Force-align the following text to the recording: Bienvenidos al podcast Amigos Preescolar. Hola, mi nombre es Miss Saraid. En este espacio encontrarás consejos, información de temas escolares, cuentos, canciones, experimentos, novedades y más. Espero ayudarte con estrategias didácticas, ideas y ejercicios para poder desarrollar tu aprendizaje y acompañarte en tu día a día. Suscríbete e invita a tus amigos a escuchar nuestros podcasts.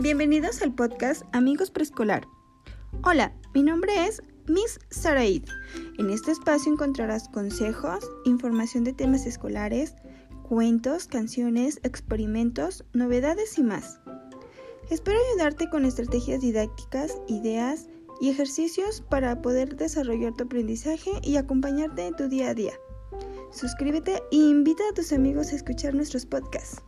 Bienvenidos 0.00 0.62
al 0.62 0.72
podcast 0.72 1.22
Amigos 1.32 1.72
Preescolar. 1.72 2.28
Hola, 3.02 3.32
mi 3.52 3.64
nombre 3.64 4.06
es 4.06 4.22
Miss 4.46 4.78
Saraid. 4.90 5.42
En 5.98 6.10
este 6.10 6.30
espacio 6.30 6.72
encontrarás 6.72 7.28
consejos, 7.28 8.08
información 8.24 8.84
de 8.84 8.92
temas 8.92 9.26
escolares, 9.26 9.96
cuentos, 10.48 11.08
canciones, 11.08 11.80
experimentos, 11.82 12.84
novedades 12.92 13.58
y 13.58 13.64
más. 13.64 13.98
Espero 14.88 15.18
ayudarte 15.30 15.68
con 15.68 15.84
estrategias 15.84 16.42
didácticas, 16.42 17.18
ideas 17.26 17.88
y 18.20 18.30
ejercicios 18.30 19.00
para 19.00 19.42
poder 19.42 19.74
desarrollar 19.74 20.32
tu 20.34 20.44
aprendizaje 20.44 21.10
y 21.24 21.38
acompañarte 21.38 22.06
en 22.06 22.14
tu 22.14 22.28
día 22.28 22.50
a 22.50 22.54
día. 22.54 22.74
Suscríbete 23.50 24.22
e 24.30 24.36
invita 24.36 24.84
a 24.88 24.94
tus 24.94 25.12
amigos 25.12 25.52
a 25.52 25.56
escuchar 25.56 25.92
nuestros 25.92 26.24
podcasts. 26.24 26.80